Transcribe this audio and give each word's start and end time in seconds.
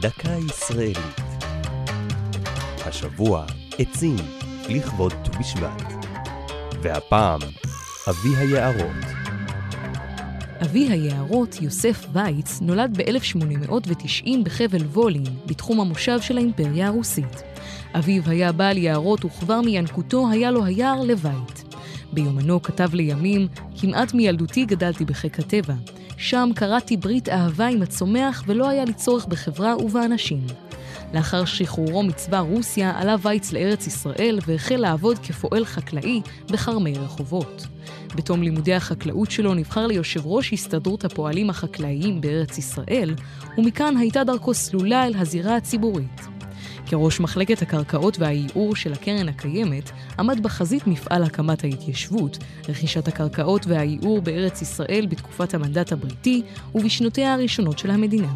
דקה 0.00 0.32
ישראלית. 0.48 1.20
השבוע 2.86 3.44
עצים 3.78 4.16
לכבוד 4.68 5.12
ט"ו 5.12 5.38
בשבט. 5.40 6.06
והפעם, 6.82 7.40
אבי 8.08 8.36
היערות. 8.36 9.04
אבי 10.62 10.88
היערות, 10.88 11.62
יוסף 11.62 12.06
וייץ, 12.12 12.60
נולד 12.60 12.96
ב-1890 12.96 14.30
בחבל 14.44 14.82
וולין, 14.82 15.24
בתחום 15.46 15.80
המושב 15.80 16.20
של 16.20 16.36
האימפריה 16.36 16.86
הרוסית. 16.86 17.42
אביו 17.94 18.22
היה 18.26 18.52
בעל 18.52 18.78
יערות 18.78 19.24
וכבר 19.24 19.60
מינקותו 19.60 20.30
היה 20.30 20.50
לו 20.50 20.64
היער 20.64 21.00
לבית. 21.02 21.64
ביומנו 22.12 22.62
כתב 22.62 22.94
לימים, 22.94 23.48
כמעט 23.80 24.14
מילדותי 24.14 24.64
גדלתי 24.64 25.04
בחיק 25.04 25.38
הטבע. 25.38 25.74
שם 26.16 26.50
קראתי 26.54 26.96
ברית 26.96 27.28
אהבה 27.28 27.66
עם 27.66 27.82
הצומח 27.82 28.44
ולא 28.46 28.68
היה 28.68 28.84
לי 28.84 28.92
צורך 28.92 29.26
בחברה 29.26 29.76
ובאנשים. 29.76 30.46
לאחר 31.14 31.44
שחרורו 31.44 32.02
מצבא 32.02 32.38
רוסיה 32.38 33.00
עלה 33.00 33.16
וייץ 33.22 33.52
לארץ 33.52 33.86
ישראל 33.86 34.38
והחל 34.46 34.76
לעבוד 34.76 35.18
כפועל 35.18 35.64
חקלאי 35.64 36.20
בכרמי 36.50 36.92
רחובות. 36.98 37.66
בתום 38.16 38.42
לימודי 38.42 38.74
החקלאות 38.74 39.30
שלו 39.30 39.54
נבחר 39.54 39.86
ליושב 39.86 40.26
ראש 40.26 40.52
הסתדרות 40.52 41.04
הפועלים 41.04 41.50
החקלאיים 41.50 42.20
בארץ 42.20 42.58
ישראל, 42.58 43.14
ומכאן 43.58 43.96
הייתה 43.96 44.24
דרכו 44.24 44.54
סלולה 44.54 45.06
אל 45.06 45.14
הזירה 45.16 45.56
הציבורית. 45.56 46.39
כראש 46.86 47.20
מחלקת 47.20 47.62
הקרקעות 47.62 48.18
והייעור 48.18 48.76
של 48.76 48.92
הקרן 48.92 49.28
הקיימת, 49.28 49.90
עמד 50.18 50.42
בחזית 50.42 50.86
מפעל 50.86 51.22
הקמת 51.22 51.64
ההתיישבות, 51.64 52.38
רכישת 52.68 53.08
הקרקעות 53.08 53.66
והייעור 53.66 54.20
בארץ 54.20 54.62
ישראל 54.62 55.06
בתקופת 55.08 55.54
המנדט 55.54 55.92
הבריטי 55.92 56.42
ובשנותיה 56.74 57.34
הראשונות 57.34 57.78
של 57.78 57.90
המדינה. 57.90 58.32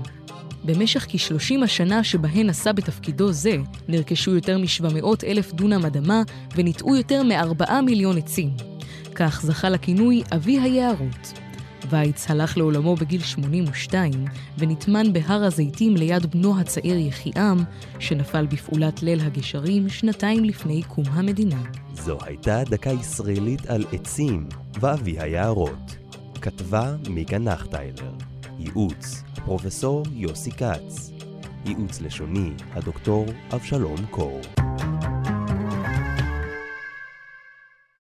במשך 0.64 1.06
כ-30 1.08 1.64
השנה 1.64 2.04
שבהן 2.04 2.50
עשה 2.50 2.72
בתפקידו 2.72 3.32
זה, 3.32 3.56
נרכשו 3.88 4.34
יותר 4.34 4.58
מ-700 4.58 5.06
אלף 5.26 5.52
דונם 5.52 5.84
אדמה 5.86 6.22
וניטעו 6.56 6.96
יותר 6.96 7.22
מ-4 7.22 7.80
מיליון 7.80 8.18
עצים. 8.18 8.50
כך 9.14 9.40
זכה 9.42 9.68
לכינוי 9.68 10.22
אבי 10.34 10.60
היערות. 10.60 11.43
וייץ 11.94 12.30
הלך 12.30 12.56
לעולמו 12.56 12.96
בגיל 12.96 13.20
82 13.20 14.12
ונטמן 14.58 15.12
בהר 15.12 15.44
הזיתים 15.44 15.96
ליד 15.96 16.26
בנו 16.26 16.60
הצעיר 16.60 16.96
יחיעם, 16.98 17.58
שנפל 17.98 18.46
בפעולת 18.46 19.02
ליל 19.02 19.20
הגשרים 19.20 19.88
שנתיים 19.88 20.44
לפני 20.44 20.82
קום 20.82 21.04
המדינה. 21.12 21.62
זו 21.92 22.18
הייתה 22.22 22.64
דקה 22.64 22.90
ישראלית 22.90 23.66
על 23.66 23.84
עצים 23.92 24.48
ואבי 24.80 25.20
היערות. 25.20 25.96
כתבה 26.40 26.94
מיקה 27.08 27.38
נחטיילר. 27.38 28.12
ייעוץ, 28.58 29.22
פרופסור 29.44 30.02
יוסי 30.12 30.50
כץ. 30.50 31.10
ייעוץ 31.66 32.00
לשוני, 32.00 32.50
הדוקטור 32.72 33.26
אבשלום 33.52 34.06
קור. 34.10 34.40